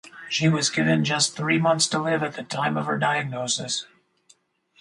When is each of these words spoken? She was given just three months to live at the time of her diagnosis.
She 0.31 0.49
was 0.49 0.71
given 0.71 1.05
just 1.05 1.35
three 1.37 1.59
months 1.59 1.85
to 1.89 1.99
live 1.99 2.23
at 2.23 2.33
the 2.33 2.41
time 2.41 2.75
of 2.75 2.87
her 2.87 2.97
diagnosis. 2.97 3.85